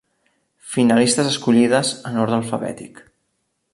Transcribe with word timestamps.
Finalistes 0.75 1.29
escollides, 1.33 1.93
en 2.13 2.19
ordre 2.23 2.39
alfabètic. 2.41 3.05